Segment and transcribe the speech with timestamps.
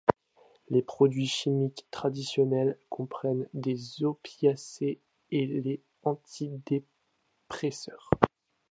[0.69, 8.09] Les produits chimiques traditionnels comprennent les opiacés et les antidépresseurs.